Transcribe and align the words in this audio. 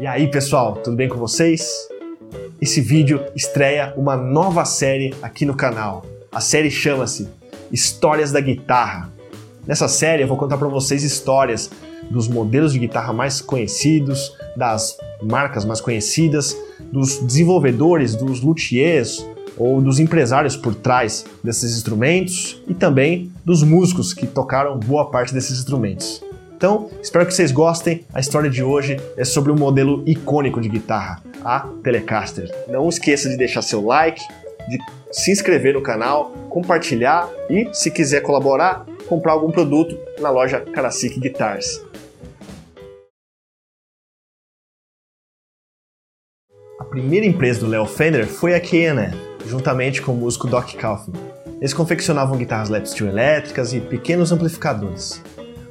E 0.00 0.06
aí, 0.06 0.30
pessoal, 0.30 0.76
tudo 0.76 0.96
bem 0.96 1.10
com 1.10 1.18
vocês? 1.18 1.86
Esse 2.58 2.80
vídeo 2.80 3.22
estreia 3.36 3.92
uma 3.98 4.16
nova 4.16 4.64
série 4.64 5.14
aqui 5.20 5.44
no 5.44 5.54
canal. 5.54 6.06
A 6.32 6.40
série 6.40 6.70
chama-se 6.70 7.28
Histórias 7.70 8.32
da 8.32 8.40
Guitarra. 8.40 9.12
Nessa 9.66 9.88
série 9.88 10.22
eu 10.22 10.26
vou 10.26 10.38
contar 10.38 10.56
para 10.56 10.68
vocês 10.68 11.02
histórias 11.04 11.70
dos 12.10 12.28
modelos 12.28 12.72
de 12.72 12.78
guitarra 12.78 13.12
mais 13.12 13.42
conhecidos, 13.42 14.34
das 14.56 14.96
marcas 15.22 15.66
mais 15.66 15.82
conhecidas, 15.82 16.56
dos 16.90 17.18
desenvolvedores, 17.18 18.16
dos 18.16 18.40
luthiers 18.40 19.22
ou 19.58 19.82
dos 19.82 19.98
empresários 19.98 20.56
por 20.56 20.74
trás 20.74 21.26
desses 21.44 21.76
instrumentos 21.76 22.62
e 22.66 22.72
também 22.72 23.30
dos 23.44 23.62
músicos 23.62 24.14
que 24.14 24.26
tocaram 24.26 24.78
boa 24.78 25.10
parte 25.10 25.34
desses 25.34 25.58
instrumentos. 25.58 26.22
Então, 26.60 26.90
espero 27.00 27.24
que 27.24 27.32
vocês 27.32 27.50
gostem. 27.50 28.04
A 28.12 28.20
história 28.20 28.50
de 28.50 28.62
hoje 28.62 28.98
é 29.16 29.24
sobre 29.24 29.50
um 29.50 29.56
modelo 29.56 30.04
icônico 30.06 30.60
de 30.60 30.68
guitarra, 30.68 31.22
a 31.42 31.60
Telecaster. 31.82 32.54
Não 32.68 32.86
esqueça 32.86 33.30
de 33.30 33.38
deixar 33.38 33.62
seu 33.62 33.82
like, 33.82 34.20
de 34.68 34.78
se 35.10 35.32
inscrever 35.32 35.72
no 35.72 35.82
canal, 35.82 36.32
compartilhar 36.50 37.26
e, 37.48 37.66
se 37.72 37.90
quiser 37.90 38.20
colaborar, 38.20 38.84
comprar 39.08 39.32
algum 39.32 39.50
produto 39.50 39.98
na 40.20 40.28
loja 40.28 40.60
Karasik 40.60 41.18
Guitars. 41.18 41.82
A 46.78 46.84
primeira 46.84 47.24
empresa 47.24 47.60
do 47.60 47.68
Leo 47.68 47.86
Fender 47.86 48.26
foi 48.26 48.54
a 48.54 48.60
K&N, 48.60 49.16
juntamente 49.46 50.02
com 50.02 50.12
o 50.12 50.16
músico 50.16 50.46
Doc 50.46 50.74
Kaufman. 50.74 51.18
Eles 51.58 51.72
confeccionavam 51.72 52.36
guitarras 52.36 52.68
lap 52.68 52.84
steel 52.84 53.08
elétricas 53.08 53.72
e 53.72 53.80
pequenos 53.80 54.30
amplificadores. 54.30 55.22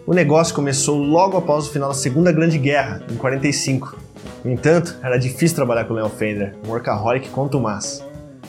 O 0.09 0.13
negócio 0.15 0.55
começou 0.55 0.97
logo 0.97 1.37
após 1.37 1.67
o 1.67 1.69
final 1.71 1.89
da 1.89 1.93
Segunda 1.93 2.31
Grande 2.31 2.57
Guerra, 2.57 2.99
em 3.11 3.15
45. 3.15 3.95
No 4.43 4.51
entanto, 4.51 4.97
era 5.03 5.19
difícil 5.19 5.55
trabalhar 5.55 5.85
com 5.85 5.93
Leon 5.93 6.09
Fender, 6.09 6.55
um 6.65 6.71
workaholic 6.71 7.29
contumaz. 7.29 8.03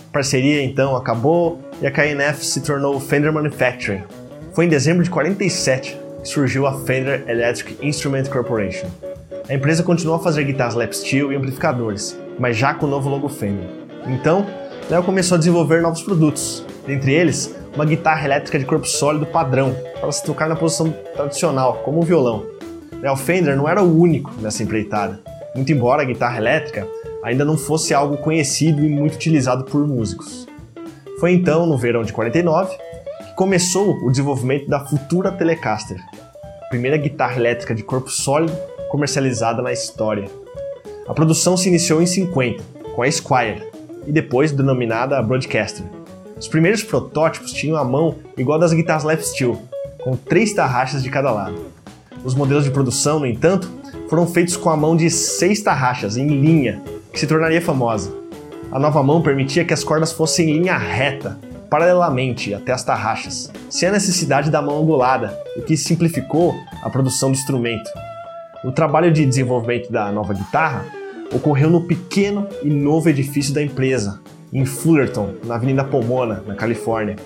A 0.09 0.11
parceria 0.11 0.63
então 0.63 0.97
acabou 0.97 1.61
e 1.83 1.87
a 1.87 1.91
KNF 1.91 2.47
se 2.47 2.63
tornou 2.63 2.99
Fender 2.99 3.31
Manufacturing. 3.31 4.03
Foi 4.55 4.65
em 4.65 4.69
dezembro 4.71 5.05
de 5.05 5.11
47 5.11 6.01
que 6.23 6.29
surgiu 6.31 6.67
a 6.67 6.81
Fender 6.81 7.29
Electric 7.29 7.87
Instrument 7.87 8.25
Corporation. 8.31 8.89
A 9.47 9.53
empresa 9.53 9.83
continuou 9.83 10.17
a 10.17 10.23
fazer 10.23 10.45
guitarras 10.45 10.75
lap 10.75 10.95
steel 10.95 11.31
e 11.31 11.37
amplificadores, 11.37 12.19
mas 12.39 12.57
já 12.57 12.73
com 12.73 12.87
o 12.87 12.89
novo 12.89 13.11
logo 13.11 13.29
Fender. 13.29 13.69
Então, 14.07 14.47
Leo 14.89 15.03
começou 15.03 15.35
a 15.35 15.39
desenvolver 15.39 15.83
novos 15.83 16.01
produtos, 16.01 16.65
dentre 16.87 17.13
eles 17.13 17.55
uma 17.75 17.85
guitarra 17.85 18.25
elétrica 18.25 18.59
de 18.59 18.65
corpo 18.65 18.87
sólido 18.87 19.27
padrão, 19.27 19.75
para 20.01 20.11
se 20.13 20.25
tocar 20.25 20.49
na 20.49 20.57
posição 20.57 20.91
tradicional, 21.15 21.83
como 21.85 22.01
o 22.01 22.05
violão. 22.05 22.47
O 23.03 23.17
Fender 23.17 23.57
não 23.57 23.69
era 23.69 23.83
o 23.83 24.01
único 24.01 24.33
nessa 24.41 24.63
empreitada, 24.63 25.21
muito 25.55 25.73
embora 25.73 26.03
a 26.03 26.05
guitarra 26.05 26.39
elétrica 26.39 26.87
ainda 27.23 27.45
não 27.45 27.57
fosse 27.57 27.93
algo 27.95 28.17
conhecido 28.19 28.85
e 28.85 28.89
muito 28.89 29.15
utilizado 29.15 29.65
por 29.65 29.87
músicos. 29.87 30.47
Foi 31.19 31.33
então, 31.33 31.67
no 31.67 31.77
verão 31.77 32.03
de 32.03 32.13
49, 32.13 32.77
que 33.27 33.35
começou 33.35 33.95
o 34.05 34.11
desenvolvimento 34.11 34.69
da 34.69 34.81
futura 34.81 35.33
Telecaster, 35.33 35.99
a 36.63 36.69
primeira 36.69 36.97
guitarra 36.97 37.37
elétrica 37.37 37.75
de 37.75 37.83
corpo 37.83 38.11
sólido 38.11 38.57
comercializada 38.91 39.63
na 39.63 39.73
história. 39.73 40.29
A 41.07 41.15
produção 41.15 41.57
se 41.57 41.69
iniciou 41.69 42.01
em 42.01 42.07
50, 42.07 42.63
com 42.95 43.03
a 43.03 43.11
Squire, 43.11 43.63
e 44.07 44.13
depois 44.13 44.53
denominada 44.53 45.21
Broadcaster. 45.23 46.00
Os 46.41 46.49
primeiros 46.49 46.83
protótipos 46.83 47.53
tinham 47.53 47.77
a 47.77 47.85
mão 47.85 48.17
igual 48.35 48.59
das 48.59 48.73
guitarras 48.73 49.05
left 49.05 49.29
steel, 49.29 49.61
com 50.03 50.17
três 50.17 50.55
tarraxas 50.55 51.03
de 51.03 51.11
cada 51.11 51.31
lado. 51.31 51.67
Os 52.25 52.35
modelos 52.35 52.65
de 52.65 52.71
produção, 52.71 53.21
no 53.21 53.27
entanto, 53.27 53.71
foram 54.09 54.27
feitos 54.27 54.57
com 54.57 54.71
a 54.71 54.77
mão 54.77 54.97
de 54.97 55.11
seis 55.11 55.61
tarraxas 55.61 56.17
em 56.17 56.27
linha, 56.27 56.81
que 57.13 57.21
se 57.21 57.27
tornaria 57.27 57.61
famosa. 57.61 58.11
A 58.73 58.79
nova 58.79 59.03
mão 59.03 59.21
permitia 59.21 59.67
que 59.67 59.75
as 59.75 59.85
cordas 59.85 60.13
fossem 60.13 60.49
em 60.49 60.61
linha 60.61 60.79
reta, 60.79 61.39
paralelamente 61.69 62.55
até 62.55 62.73
as 62.73 62.83
tarraxas, 62.83 63.53
sem 63.69 63.91
a 63.91 63.93
necessidade 63.93 64.51
da 64.51 64.63
mão 64.63 64.81
angulada, 64.81 65.39
o 65.59 65.61
que 65.61 65.77
simplificou 65.77 66.55
a 66.83 66.89
produção 66.89 67.31
do 67.31 67.37
instrumento. 67.37 67.91
O 68.65 68.73
trabalho 68.73 69.13
de 69.13 69.27
desenvolvimento 69.27 69.93
da 69.93 70.11
nova 70.11 70.33
guitarra 70.33 70.87
ocorreu 71.35 71.69
no 71.69 71.83
pequeno 71.83 72.49
e 72.63 72.71
novo 72.71 73.11
edifício 73.11 73.53
da 73.53 73.63
empresa, 73.63 74.23
em 74.53 74.65
Fullerton, 74.65 75.35
na 75.45 75.55
Avenida 75.55 75.85
Pomona, 75.85 76.43
na 76.47 76.55
Califórnia. 76.55 77.17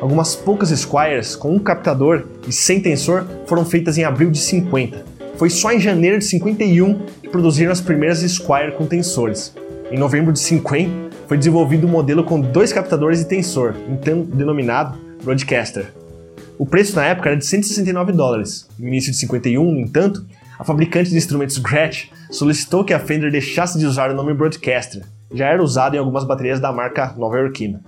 Algumas 0.00 0.36
poucas 0.36 0.68
Squires 0.68 1.34
com 1.34 1.54
um 1.54 1.58
captador 1.58 2.24
e 2.46 2.52
sem 2.52 2.80
tensor 2.80 3.24
foram 3.46 3.64
feitas 3.64 3.96
em 3.96 4.04
abril 4.04 4.30
de 4.30 4.38
50. 4.38 5.04
Foi 5.36 5.48
só 5.48 5.72
em 5.72 5.80
janeiro 5.80 6.18
de 6.18 6.24
51 6.26 7.06
que 7.22 7.28
produziram 7.28 7.72
as 7.72 7.80
primeiras 7.80 8.18
Squire 8.18 8.72
com 8.72 8.86
tensores. 8.86 9.54
Em 9.90 9.98
novembro 9.98 10.32
de 10.32 10.40
50 10.40 11.14
foi 11.26 11.38
desenvolvido 11.38 11.86
um 11.86 11.90
modelo 11.90 12.22
com 12.22 12.40
dois 12.40 12.72
captadores 12.72 13.20
e 13.20 13.28
tensor, 13.28 13.74
então 13.88 14.22
denominado 14.22 14.98
Broadcaster. 15.22 15.86
O 16.58 16.66
preço 16.66 16.94
na 16.96 17.06
época 17.06 17.30
era 17.30 17.38
de 17.38 17.46
169 17.46 18.12
dólares. 18.12 18.68
No 18.78 18.86
início 18.86 19.10
de 19.10 19.18
51, 19.18 19.64
no 19.64 19.80
entanto, 19.80 20.24
a 20.58 20.64
fabricante 20.64 21.10
de 21.10 21.16
instrumentos 21.16 21.58
Gretsch 21.58 22.10
solicitou 22.30 22.84
que 22.84 22.92
a 22.92 23.00
Fender 23.00 23.30
deixasse 23.30 23.78
de 23.78 23.86
usar 23.86 24.10
o 24.10 24.14
nome 24.14 24.34
Broadcaster 24.34 25.02
já 25.34 25.48
era 25.48 25.62
usado 25.62 25.96
em 25.96 25.98
algumas 25.98 26.24
baterias 26.24 26.60
da 26.60 26.72
marca 26.72 27.12
nova-iorquina. 27.18 27.82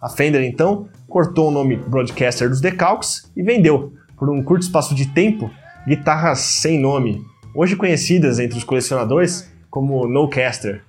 A 0.00 0.08
Fender 0.08 0.42
então 0.42 0.86
cortou 1.08 1.48
o 1.48 1.50
nome 1.50 1.76
Broadcaster 1.76 2.48
dos 2.48 2.60
decalques 2.60 3.32
e 3.36 3.42
vendeu, 3.42 3.92
por 4.16 4.30
um 4.30 4.42
curto 4.42 4.62
espaço 4.62 4.94
de 4.94 5.06
tempo, 5.06 5.50
guitarras 5.86 6.40
sem 6.40 6.78
nome, 6.78 7.24
hoje 7.54 7.74
conhecidas 7.74 8.38
entre 8.38 8.58
os 8.58 8.64
colecionadores 8.64 9.50
como 9.70 10.06
Nocaster. 10.06 10.82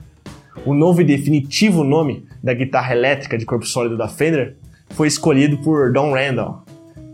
O 0.65 0.73
novo 0.73 1.01
e 1.01 1.05
definitivo 1.05 1.83
nome 1.83 2.25
da 2.43 2.53
guitarra 2.53 2.93
elétrica 2.93 3.37
de 3.37 3.45
corpo 3.45 3.65
sólido 3.65 3.97
da 3.97 4.07
Fender 4.07 4.57
foi 4.89 5.07
escolhido 5.07 5.57
por 5.59 5.91
Don 5.93 6.13
Randall, 6.13 6.63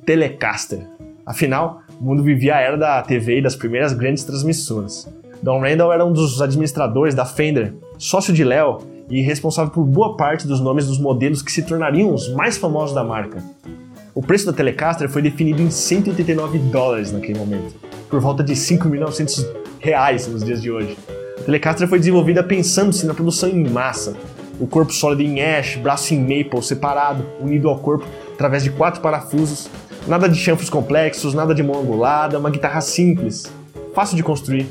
Telecaster. 0.05 0.87
Afinal, 1.25 1.81
o 1.99 2.03
mundo 2.03 2.23
vivia 2.23 2.55
a 2.55 2.61
era 2.61 2.77
da 2.77 3.01
TV 3.01 3.39
e 3.39 3.41
das 3.41 3.55
primeiras 3.55 3.93
grandes 3.93 4.23
transmissoras. 4.23 5.07
Don 5.41 5.59
Randall 5.59 5.93
era 5.93 6.05
um 6.05 6.11
dos 6.11 6.41
administradores 6.41 7.13
da 7.13 7.25
Fender, 7.25 7.73
sócio 7.97 8.33
de 8.33 8.43
Léo 8.43 8.79
e 9.09 9.21
responsável 9.21 9.71
por 9.71 9.83
boa 9.83 10.17
parte 10.17 10.47
dos 10.47 10.59
nomes 10.59 10.87
dos 10.87 10.99
modelos 10.99 11.41
que 11.41 11.51
se 11.51 11.63
tornariam 11.63 12.13
os 12.13 12.33
mais 12.33 12.57
famosos 12.57 12.95
da 12.95 13.03
marca. 13.03 13.43
O 14.13 14.21
preço 14.21 14.45
da 14.45 14.53
Telecaster 14.53 15.09
foi 15.09 15.21
definido 15.21 15.61
em 15.61 15.69
189 15.69 16.57
dólares 16.57 17.11
naquele 17.11 17.37
momento, 17.37 17.75
por 18.09 18.19
volta 18.19 18.43
de 18.43 18.53
5.900 18.53 19.45
reais 19.79 20.27
nos 20.27 20.43
dias 20.43 20.61
de 20.61 20.71
hoje. 20.71 20.97
A 21.37 21.43
Telecaster 21.43 21.87
foi 21.87 21.99
desenvolvida 21.99 22.41
pensando-se 22.41 23.05
na 23.05 23.13
produção 23.13 23.49
em 23.49 23.69
massa, 23.69 24.15
o 24.59 24.65
corpo 24.65 24.93
sólido 24.93 25.21
em 25.21 25.41
ash, 25.41 25.75
braço 25.75 26.13
em 26.13 26.21
maple 26.21 26.63
separado, 26.63 27.25
unido 27.41 27.67
ao 27.67 27.77
corpo 27.77 28.05
através 28.33 28.63
de 28.63 28.69
quatro 28.69 29.01
parafusos, 29.01 29.69
nada 30.07 30.29
de 30.29 30.37
chanfros 30.37 30.69
complexos, 30.69 31.33
nada 31.33 31.53
de 31.53 31.61
mão 31.61 31.81
angulada, 31.81 32.39
uma 32.39 32.49
guitarra 32.49 32.79
simples, 32.79 33.51
fácil 33.93 34.15
de 34.15 34.23
construir 34.23 34.67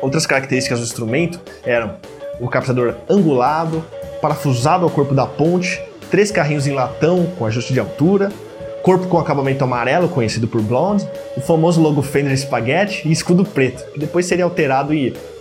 Outras 0.00 0.26
características 0.26 0.80
do 0.80 0.84
instrumento 0.84 1.40
eram 1.64 1.96
o 2.40 2.48
captador 2.48 2.94
angulado, 3.08 3.84
parafusado 4.20 4.84
ao 4.84 4.90
corpo 4.90 5.14
da 5.14 5.26
ponte, 5.26 5.80
três 6.10 6.30
carrinhos 6.30 6.66
em 6.66 6.72
latão 6.72 7.26
com 7.38 7.46
ajuste 7.46 7.72
de 7.72 7.80
altura, 7.80 8.30
corpo 8.82 9.08
com 9.08 9.18
acabamento 9.18 9.64
amarelo, 9.64 10.08
conhecido 10.08 10.46
por 10.46 10.62
blonde, 10.62 11.08
o 11.36 11.40
famoso 11.40 11.80
logo 11.80 12.02
Fender 12.02 12.36
Spaghetti 12.38 13.08
e 13.08 13.12
escudo 13.12 13.44
preto, 13.44 13.84
que 13.92 13.98
depois 13.98 14.26
seria 14.26 14.44
alterado 14.44 14.92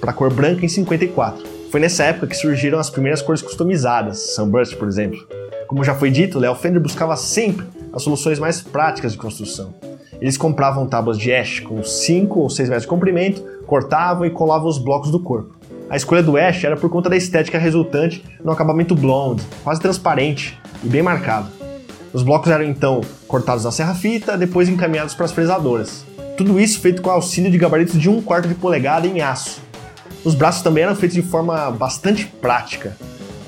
para 0.02 0.14
cor 0.14 0.34
branca 0.34 0.66
em 0.66 0.70
54. 0.70 1.44
Foi 1.72 1.80
nessa 1.80 2.06
época 2.06 2.28
que 2.28 2.38
surgiram 2.38 2.80
as 2.80 2.90
primeiras 2.90 3.22
cores 3.22 3.42
customizadas, 3.42 4.34
Sunburst, 4.36 4.76
por 4.78 4.88
exemplo. 4.88 5.20
Como 5.68 5.84
já 5.84 5.94
foi 5.94 6.10
dito, 6.10 6.40
Léo 6.40 6.56
Fender 6.56 6.82
buscava 6.82 7.16
sempre 7.16 7.66
as 7.94 8.02
soluções 8.02 8.40
mais 8.40 8.62
práticas 8.62 9.12
de 9.12 9.18
construção. 9.18 9.74
Eles 10.22 10.38
compravam 10.38 10.88
tábuas 10.88 11.18
de 11.18 11.34
ash 11.34 11.60
com 11.60 11.84
5 11.84 12.40
ou 12.40 12.50
6 12.50 12.70
metros 12.70 12.84
de 12.84 12.90
comprimento, 12.90 13.44
cortavam 13.66 14.26
e 14.26 14.30
colavam 14.30 14.68
os 14.68 14.78
blocos 14.78 15.12
do 15.12 15.20
corpo. 15.20 15.56
A 15.90 15.96
escolha 15.96 16.24
do 16.24 16.38
ash 16.38 16.64
era 16.64 16.76
por 16.76 16.90
conta 16.90 17.10
da 17.10 17.18
estética 17.18 17.60
resultante 17.60 18.24
no 18.44 18.52
acabamento 18.52 18.96
blonde, 18.96 19.44
quase 19.64 19.80
transparente 19.80 20.58
e 20.84 20.88
bem 20.88 21.02
marcado. 21.02 21.48
Os 22.12 22.24
blocos 22.24 22.50
eram 22.50 22.64
então 22.64 23.02
cortados 23.28 23.66
na 23.66 23.72
serra-fita, 23.72 24.38
depois 24.38 24.70
encaminhados 24.70 25.14
para 25.14 25.26
as 25.26 25.32
fresadoras. 25.32 26.06
Tudo 26.38 26.60
isso 26.60 26.80
feito 26.80 27.02
com 27.02 27.10
auxílio 27.10 27.52
de 27.52 27.58
gabaritos 27.58 28.00
de 28.00 28.10
um 28.10 28.22
quarto 28.22 28.48
de 28.48 28.56
polegada 28.56 29.06
em 29.06 29.22
aço. 29.22 29.62
Os 30.24 30.34
braços 30.34 30.62
também 30.62 30.84
eram 30.84 30.96
feitos 30.96 31.16
de 31.16 31.22
forma 31.22 31.70
bastante 31.72 32.26
prática. 32.26 32.98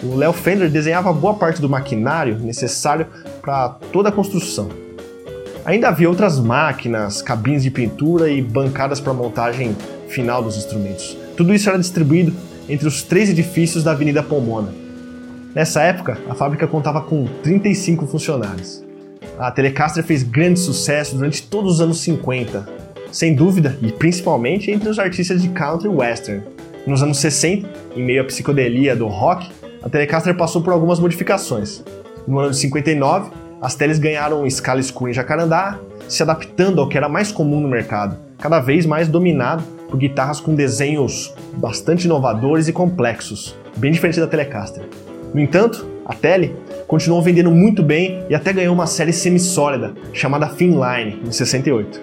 O 0.03 0.15
Léo 0.15 0.31
Fender 0.31 0.69
desenhava 0.69 1.11
boa 1.11 1.33
parte 1.33 1.59
do 1.59 1.67
maquinário 1.67 2.37
necessário 2.37 3.07
para 3.41 3.69
toda 3.91 4.09
a 4.09 4.11
construção. 4.11 4.69
Ainda 5.67 5.89
havia 5.89 6.07
outras 6.07 6.39
máquinas, 6.39 7.21
cabines 7.21 7.61
de 7.61 7.69
pintura 7.69 8.29
e 8.29 8.41
bancadas 8.41 9.01
para 9.01 9.11
montagem 9.11 9.75
final 10.07 10.41
dos 10.41 10.55
instrumentos. 10.55 11.17
Tudo 11.35 11.53
isso 11.53 11.67
era 11.67 11.77
distribuído 11.77 12.33
entre 12.69 12.87
os 12.87 13.03
três 13.03 13.29
edifícios 13.29 13.83
da 13.83 13.91
Avenida 13.91 14.23
Pomona. 14.23 14.73
Nessa 15.53 15.81
época, 15.81 16.19
a 16.29 16.33
fábrica 16.33 16.65
contava 16.67 17.01
com 17.01 17.25
35 17.43 18.07
funcionários. 18.07 18.81
A 19.37 19.51
Telecaster 19.51 20.05
fez 20.05 20.23
grande 20.23 20.57
sucesso 20.57 21.17
durante 21.17 21.43
todos 21.43 21.73
os 21.73 21.81
anos 21.81 21.99
50, 21.99 22.65
sem 23.11 23.35
dúvida 23.35 23.77
e 23.81 23.91
principalmente 23.91 24.71
entre 24.71 24.87
os 24.87 24.97
artistas 24.97 25.41
de 25.41 25.49
country 25.49 25.89
western. 25.89 26.43
Nos 26.85 27.03
anos 27.03 27.17
60, 27.17 27.67
em 27.93 28.05
meio 28.05 28.21
à 28.21 28.25
psicodelia 28.25 28.95
do 28.95 29.07
rock, 29.07 29.51
a 29.83 29.89
Telecaster 29.89 30.33
passou 30.33 30.61
por 30.61 30.71
algumas 30.71 30.97
modificações. 30.97 31.83
No 32.25 32.39
ano 32.39 32.51
de 32.51 32.57
59, 32.57 33.46
as 33.61 33.75
teles 33.75 33.99
ganharam 33.99 34.45
escala 34.45 34.81
screw 34.81 35.09
em 35.09 35.13
jacarandá, 35.13 35.79
se 36.07 36.21
adaptando 36.21 36.79
ao 36.79 36.87
que 36.87 36.97
era 36.97 37.09
mais 37.09 37.31
comum 37.31 37.59
no 37.59 37.67
mercado, 37.67 38.17
cada 38.37 38.59
vez 38.59 38.85
mais 38.85 39.07
dominado 39.07 39.63
por 39.89 39.97
guitarras 39.97 40.39
com 40.39 40.53
desenhos 40.53 41.33
bastante 41.53 42.05
inovadores 42.05 42.67
e 42.67 42.73
complexos, 42.73 43.55
bem 43.75 43.91
diferente 43.91 44.19
da 44.19 44.27
Telecaster. 44.27 44.83
No 45.33 45.41
entanto, 45.41 45.85
a 46.05 46.13
Tele 46.13 46.55
continuou 46.87 47.21
vendendo 47.21 47.51
muito 47.51 47.83
bem 47.83 48.23
e 48.29 48.35
até 48.35 48.53
ganhou 48.53 48.73
uma 48.73 48.87
série 48.87 49.11
semi-sólida 49.11 49.93
chamada 50.13 50.47
Finline 50.47 51.21
em 51.25 51.31
68. 51.31 51.99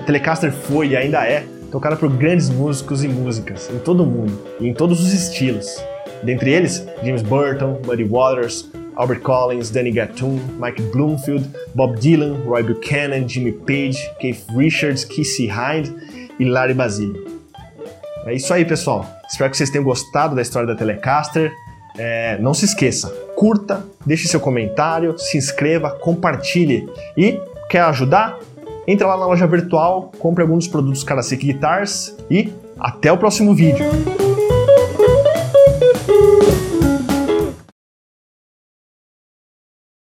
A 0.00 0.02
Telecaster 0.04 0.52
foi 0.52 0.88
e 0.88 0.96
ainda 0.96 1.26
é 1.26 1.44
tocada 1.70 1.96
por 1.96 2.08
grandes 2.08 2.48
músicos 2.50 3.02
e 3.02 3.08
músicas 3.08 3.68
em 3.70 3.78
todo 3.78 4.02
o 4.02 4.06
mundo 4.06 4.38
e 4.60 4.68
em 4.68 4.72
todos 4.72 5.00
os 5.00 5.12
estilos. 5.12 5.82
Dentre 6.22 6.52
eles, 6.52 6.86
James 7.02 7.22
Burton, 7.22 7.80
Buddy 7.84 8.04
Waters, 8.04 8.70
Albert 8.96 9.20
Collins, 9.20 9.70
Danny 9.70 9.90
Gatun, 9.90 10.38
Mike 10.58 10.82
Bloomfield, 10.92 11.48
Bob 11.74 11.98
Dylan, 11.98 12.42
Roy 12.44 12.62
Buchanan, 12.62 13.28
Jimmy 13.28 13.52
Page, 13.52 13.98
Keith 14.20 14.44
Richards, 14.56 15.04
Kissy 15.04 15.48
Hind 15.48 15.90
e 16.38 16.44
Larry 16.44 16.74
Basile. 16.74 17.26
É 18.26 18.34
isso 18.34 18.52
aí, 18.54 18.64
pessoal. 18.64 19.06
Espero 19.28 19.50
que 19.50 19.56
vocês 19.56 19.70
tenham 19.70 19.84
gostado 19.84 20.34
da 20.34 20.42
história 20.42 20.66
da 20.66 20.74
Telecaster. 20.74 21.52
É, 21.96 22.38
não 22.38 22.54
se 22.54 22.64
esqueça, 22.64 23.08
curta, 23.36 23.84
deixe 24.04 24.26
seu 24.26 24.40
comentário, 24.40 25.16
se 25.18 25.38
inscreva, 25.38 25.90
compartilhe. 25.90 26.88
E 27.16 27.38
quer 27.68 27.82
ajudar? 27.82 28.38
Entra 28.86 29.06
lá 29.06 29.16
na 29.16 29.26
loja 29.26 29.46
virtual, 29.46 30.12
compre 30.18 30.42
alguns 30.42 30.66
produtos 30.66 31.04
Karasek 31.04 31.46
Guitars 31.46 32.16
e 32.30 32.52
até 32.78 33.12
o 33.12 33.16
próximo 33.16 33.54
vídeo. 33.54 33.86